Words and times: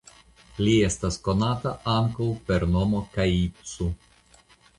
Li 0.67 0.71
estas 0.85 1.17
konata 1.27 1.73
ankaŭ 1.97 2.31
per 2.49 2.67
nomo 2.77 3.03
"Kaitsu". 3.19 3.89